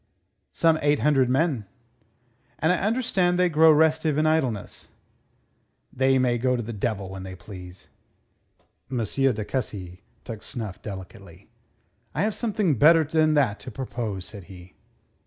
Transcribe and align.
"Some 0.51 0.79
eight 0.81 1.01
hundred 1.01 1.29
men." 1.29 1.65
"And 2.57 2.73
I 2.73 2.77
understand 2.79 3.37
they 3.37 3.49
grow 3.49 3.71
restive 3.71 4.17
in 4.17 4.25
idleness." 4.25 4.87
"They 5.93 6.17
may 6.17 6.39
go 6.39 6.55
to 6.55 6.63
the 6.63 6.73
devil 6.73 7.07
when 7.11 7.21
they 7.21 7.35
please." 7.35 7.87
M. 8.89 8.97
de 9.05 9.45
Cussy 9.45 10.01
took 10.23 10.41
snuff 10.41 10.81
delicately. 10.81 11.49
"I 12.15 12.23
have 12.23 12.33
something 12.33 12.79
better 12.79 13.03
than 13.03 13.35
that 13.35 13.59
to 13.59 13.69
propose," 13.69 14.25
said 14.25 14.45
he. 14.45 14.73